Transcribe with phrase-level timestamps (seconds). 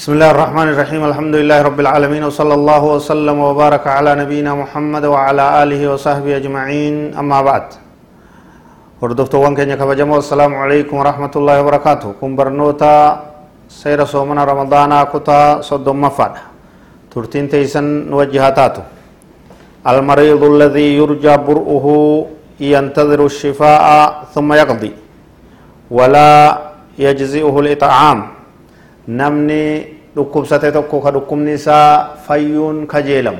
[0.00, 5.04] بسم الله الرحمن الرحيم الحمد لله رب العالمين وصلى الله وسلم وبارك على نبينا محمد
[5.12, 7.66] وعلى آله وصحبه أجمعين أما بعد
[9.04, 12.96] وردفت وان كان السلام عليكم ورحمة الله وبركاته كم برنوتا
[13.68, 16.34] سير صومنا رمضان كتا صد مفاد
[17.12, 18.82] ترتين تيسن وجهاتاتو
[19.84, 21.86] المريض الذي يرجى برؤه
[22.72, 23.84] ينتظر الشفاء
[24.32, 24.92] ثم يقضي
[25.92, 26.32] ولا
[26.96, 28.39] يجزئه الإطعام
[29.08, 29.84] نمني
[30.16, 33.38] dhukkubsate tokko ka dhukkubni isaa fayyuun kajeelamu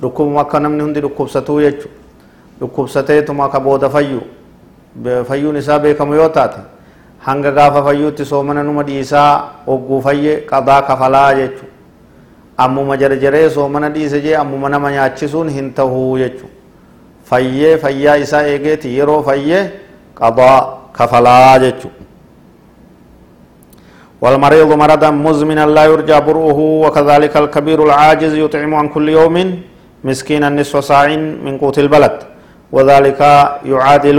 [0.00, 1.88] dhukkubuma akka namni hundi dhukkubsatuu jechu
[2.60, 4.22] dhukkubsateetuma ka booda fayyu
[5.28, 6.60] fayyuun isaa beekamu yoo taate
[7.26, 11.66] hanga gaafa fayyuutti soomana numa dhiisaa ogguu fayye qadaa kafalaa jechu
[12.56, 16.46] ammuma jarjaree soomana dhiise jee ammuma nama nyaachisuun hin tahuu jechu
[17.24, 19.70] fayyee fayyaa isaa eegeeti yeroo fayyee
[20.14, 20.58] qadaa
[20.92, 21.90] kafalaa jechu
[24.22, 29.36] والمريض مرضا مزمنا لا يرجى برؤه وكذلك الكبير العاجز يطعم عن كل يوم
[30.04, 31.06] مسكينا نصف صاع
[31.46, 32.16] من قوت البلد
[32.74, 33.20] وذلك
[33.72, 34.18] يعادل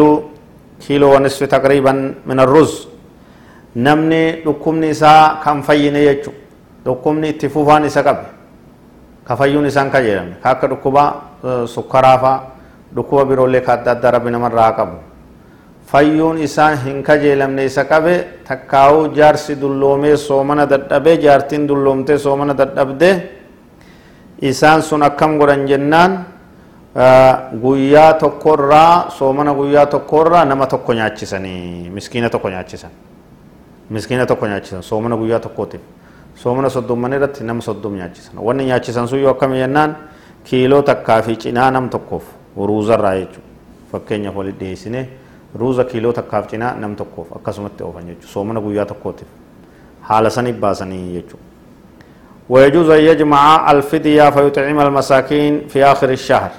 [0.84, 1.94] كيلو ونصف تقريبا
[2.30, 2.74] من الرز.
[3.86, 5.14] نمني لكمني سا
[5.44, 6.32] كم فيني يجو
[6.86, 8.26] لكمني اتفوفان إسا قبل
[9.28, 11.06] كفيون إسان كجيرم كاك لكبا
[11.76, 12.34] سكرافا
[12.98, 14.98] لكبا برولي كادد ربنا من راقبو
[15.88, 23.12] fayyuun isaa hin kajeelamne isa qabe takkaa'uu jaarsi dulloomee soomana dadhabee jaartiin dulloomtee soomana dadhabde
[24.42, 26.26] isaan sun akkam godhan jennaan
[27.62, 32.92] guyyaa tokkorraa soomana guyyaa tokkorraa nama tokko nyaachisanii miskiina tokko nyaachisan
[33.90, 35.82] miskiina tokko nyaachisan soomana guyyaa tokkootiif
[36.36, 39.96] soomana soddomman irratti nama soddom nyaachisan wanni nyaachisan sun yoo akkami jennaan
[40.44, 42.24] kiiloo takkaa fi cinaa nam tokkoof
[42.58, 43.48] ruuzarraa jechuudha
[43.92, 45.06] fakkeenyaaf walitti dhiyeessinee
[45.60, 49.28] ruuza kiiloo takkaaf cinaa nam tokkoof akkasumatti oofan jechuudha soomana guyyaa tokkootiif
[50.02, 51.46] haala saniif baasanii jechuudha.
[52.50, 56.52] ويجوز أن يجمع الفدية فيطعم المساكين في آخر الشهر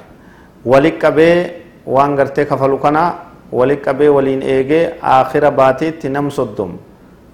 [0.65, 1.51] ولك به
[1.87, 3.05] وان غرتي كفلو كنا
[3.53, 6.73] ولك به ولين ايجي آخر باتي تنم صدوم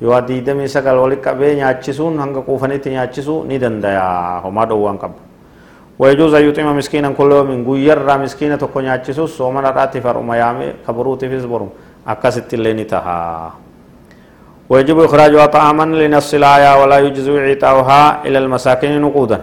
[0.02, 5.18] yoo diidamii sagal walitti qabee nyaachisuun hanga quufanitti nyaachisuu ni danda'a homaa dhoowwaan qabu
[5.98, 11.28] ويجوز أن يطعم مسكينا كل يوم غير مسكينة تكون يعجسو سومنا راتي فرما يامي كبروتي
[11.28, 11.70] في زبرم
[12.08, 13.52] أكست اللين تها.
[14.70, 19.40] ويجب إخراجها طعاما لنص الآية ولا يجزو عطاؤها إلى المساكين نقودا.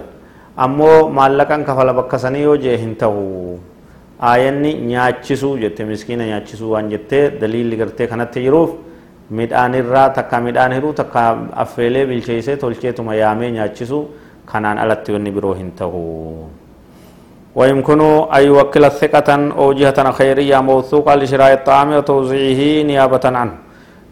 [0.60, 3.56] أمو مالكا كفل بكسني وجه انتهو
[4.22, 8.72] aayanni nyaachisuu jette miskiina nyaachisuu waan jettee daliilli gartee kanatti jiruuf
[9.38, 11.22] midhaanirraa takka midhaan hiruu takka
[11.64, 14.04] affeelee bilcheessee tolcheetuma yaamee nyaachisuu
[14.51, 16.05] kanaan alatti wanni biroo hin tahu
[17.57, 18.01] ويمكن
[18.37, 23.55] أن يوكل ثقة أو جهة خيرية موثوقة لشراء الطعام وتوزيعه نيابة عنه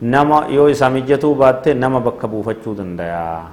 [0.01, 3.45] نما يو إسامجتو بات نما بكبو فتشو دندايا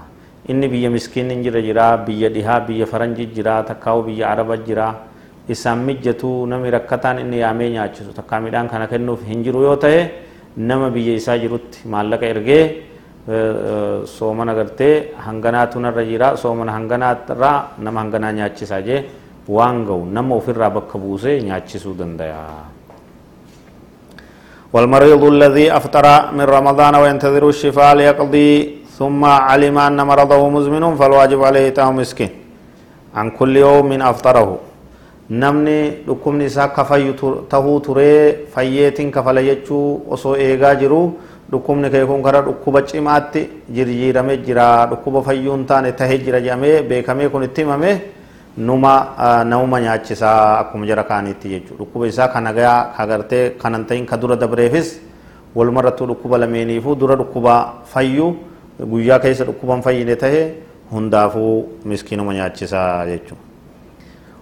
[0.47, 4.90] إني بيا مسكين جرا جرا بيا دها بيا فرنج جرا تكاو بيا عرب جرا
[5.50, 10.00] isaan mijjatu nami rakkataan inni yaamee nyaachisu takkaa midhaan kana kennuuf hin jiru yoo ta'e
[10.69, 12.64] nama biyya isaa jirutti maallaqa ergee
[13.26, 19.04] soomana gartee hanganaatu narra jira soomana hanganaatirraa nama hanganaa nyaachisaa jee
[19.48, 22.75] waan ga'u nama ofirraa bakka buusee nyaachisuu danda'a.
[24.75, 26.06] والمريض الذي أفطر
[26.37, 28.50] من رمضان وينتظر الشفاء ليقضي
[28.98, 32.31] ثم علم أن مرضه مزمن فالواجب عليه إطعام مسكين
[33.14, 34.58] عن كل يوم من أفطره
[35.31, 37.14] namni dhukkubni isaa kafayyu
[37.50, 41.00] tahuu turee fayyeetiin kafala jechuu osoo eegaa jiru
[41.51, 43.41] dhukkubni kee kun karaa dhukkuba cimaatti
[43.75, 47.91] jirjiirame jira dhukkuba fayyuun taane tahee jira jedhamee beekamee kun itti himame
[48.59, 48.93] numa
[49.45, 54.37] namuma nyaachisaa akkuma jara kaaniitti jechuudha dhukkuba isaa kan nagaa kagartee kanan ta'in ka dura
[54.37, 55.01] dabreefis
[55.55, 58.37] walumarrattuu dhukkuba lameeniifuu dura dhukkuba fayyu
[58.93, 60.43] guyyaa keessa dhukkuban fayyine tahe
[60.93, 63.43] hundaafuu miskiinuma nyaachisaa jechuudha.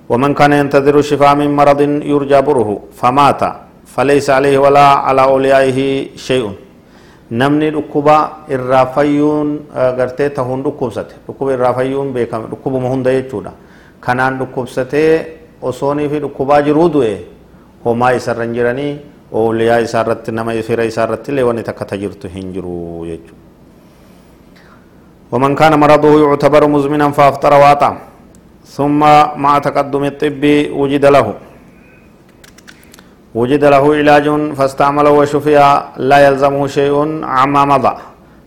[0.08, 1.80] ومن كان ينتظر الشفاء من مرض
[2.12, 2.70] يرجى بره
[3.00, 3.42] فمات
[3.94, 5.78] فليس عليه ولا على أوليائه
[6.16, 6.44] شيء
[7.30, 8.16] namni dhukkuba
[8.48, 9.48] irraa fayyuun
[9.98, 13.52] gartee tahuun dhukkubsate dhukkuba irraa fayyuun beekame dhukkubuma hunda jechuudha
[14.00, 15.12] kanaan dhukkubsatee
[15.62, 17.14] osoonii fi dhukkubaa jiruu du'e
[17.84, 18.92] homaa isarra hin jiranii
[19.32, 23.42] ooliyaa isaarratti nama fira isaarratti illee wanni takka ta jirtu hin jiru jechuudha
[25.34, 27.96] ومن كان مرضه يعتبر مزمنا فافطر واطعم
[28.76, 29.00] ثم
[29.44, 30.42] مع تقدم الطب
[30.80, 31.26] وجد له
[33.34, 34.26] وجد له علاج
[34.58, 35.56] فاستعمله وشفي
[36.10, 36.94] لا يلزمه شيء
[37.36, 37.94] عما مضى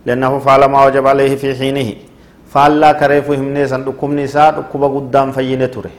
[0.06, 1.90] لأنه فعل ما وجب عليه في حينه
[2.54, 5.96] فعلا كريف همني سندكم نساء دكوبا قدام فيني تره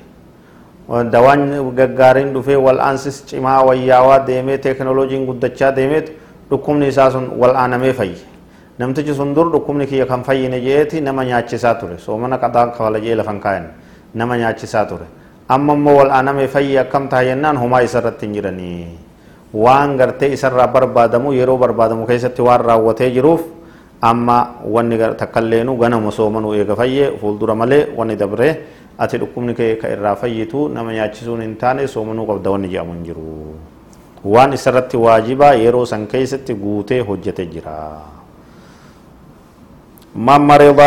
[2.67, 6.13] wal'aansis cimaa wayyaawaa deemee teeknooloojiin guddachaa deemeet
[6.51, 8.17] dhukkubni isaa sun wal'aanamee fayye
[8.79, 13.15] namtichi sun dur dhukkubni kiyya kan fayyine jeeti nama nyaachisaa ture soomana qadaa kafala jee
[13.15, 13.67] lafan kaayan
[14.15, 15.05] nama nyaachisaa ture
[15.49, 18.89] amma immoo wal aaname fayyi akkam taha jennaan homaa isarratti hin jiranii
[19.65, 23.43] waan gartee isarraa barbaadamu yeroo barbaadamu keessatti waan raawwatee jiruuf
[24.11, 24.37] amma
[24.75, 28.53] wanni takkalleenu ganama soomanuu eega fayye fuuldura malee wanni dabree
[28.99, 33.05] ati dhukkubni kee ka irraa fayyitu nama nyaachisuun hin taane soomanuu qabda wanni jedhamu hin
[33.09, 33.25] jiru
[34.35, 37.79] waan isarratti waajibaa yeroo san keessatti guutee hojjete jira
[40.19, 40.81] من مرض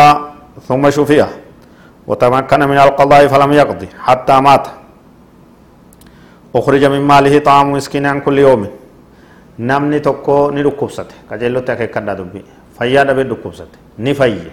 [0.68, 1.20] ثم شفي
[2.12, 4.66] وتمكن من القضاء فلم يقضي حتى مات
[6.56, 8.64] أخرج من ماله طعام مسكين عن كل يوم
[9.62, 12.42] namni tokko ni dhukkubsate qajeellotti akeekkadhaa dubbii
[12.78, 14.52] fayyaa dhabee dhukkubsate ni fayye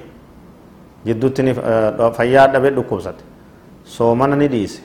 [1.07, 1.53] jidduutti ni
[2.19, 3.23] fayyaa dhabee dhukkubsate
[3.85, 4.83] soomana ni dhiise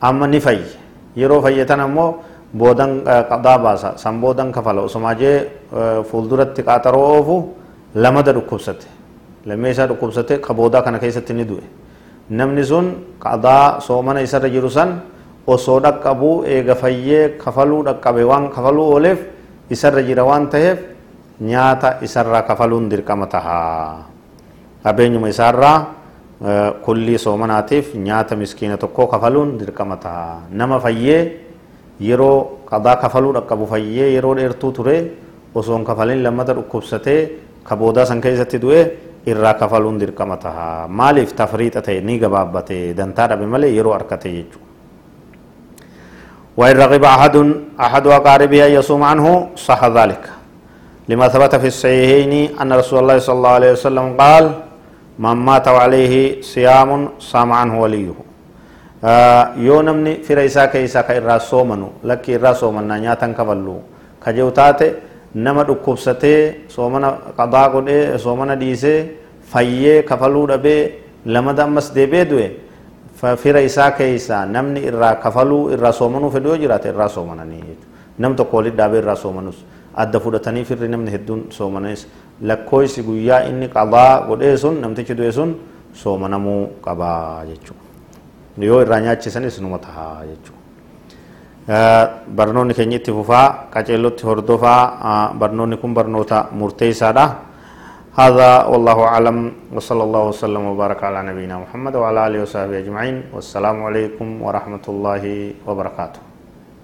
[0.00, 0.68] amma ni fayye
[1.16, 2.08] yeroo fayyetan ammoo
[2.54, 2.92] boodan
[3.30, 5.36] qadaa baasa san boodan kafala osumaa jee
[6.10, 7.36] fuulduratti qaaxaroo oofu
[7.94, 8.86] lamada dhukkubsate
[9.46, 11.64] lammeessaa dhukkubsate ka boodaa kana keessatti ni du'e
[12.38, 12.86] namni sun
[13.24, 14.90] qadaa soomana isarra jiru san
[15.46, 19.18] osoo dhaqqabuu eega fayyee kafaluu dhaqqabe waan kafaluu ooleef
[19.70, 20.78] isarra jira waan ta'eef
[21.50, 24.06] nyaata isarraa kafaluun dirqama tahaa
[24.84, 25.78] qabeenyuma isaarraa
[26.84, 31.20] kullii soomanaatiif nyaata miskiina tokkoo kafaluun dirqama tahaa nama fayyee
[32.08, 32.36] yeroo
[32.70, 34.96] qadaa kafaluu dhaqqabu fayyee yeroo dheertuu ture
[35.54, 37.20] osoon kafalin lammata dhukkubsatee
[37.64, 38.82] ka boodaa san keessatti du'e
[39.26, 44.72] irraa kafaluun dirqama tahaa maaliif tafriixa ta'e ni gabaabbate dantaa dhabe malee yeroo harkate jechuudha.
[46.56, 47.36] وإن رغب أحد
[47.80, 50.24] أحد أقاربه أن يصوم عنه صح ذلك
[51.08, 54.44] لما ثبت في الصحيحين أن رسول الله صلى الله عليه وسلم قال
[55.18, 57.74] من مات وعليه صيام صام عنه
[59.58, 63.82] yoo namni fira isaa keessaa ka irraa soomanu lakki irraa soomannaa nyaatan kafallu
[64.22, 64.86] ka jiru taate
[65.34, 68.98] nama dhukkubsatee soomana qadaa godhee soomana dhiisee
[69.52, 70.80] fayyee kafaluu dhabee
[71.26, 72.48] lamada ammas deebee du'e
[73.42, 77.76] fira isaa keessaa namni irraa kafaluu irraa soomanuu fedhu yoo jiraate irraa soomananii
[78.18, 79.64] nam tokko walitti dhaabee irraa soomanus.
[79.94, 82.06] Adda fudhatanii firri namni hedduun soomanis
[82.40, 85.54] lakkooysi guyyaa inni qadaa godhee sun namtichi du'e sun
[86.02, 90.61] soomanamuu qabaa jechuudha yoo irraa nyaachisanis numa tahaa jechuudha.
[91.66, 97.26] Barnoonni keenya itti fufaa qaceellotti hordofaa barnoonni kun barnoota murteessaadha
[98.12, 99.38] هذا والله أعلم
[99.72, 105.24] وصلى الله وسلم وبارك على نبينا محمد وعلى آله وصحبه أجمعين والسلام عليكم ورحمة الله
[105.64, 106.20] وبركاته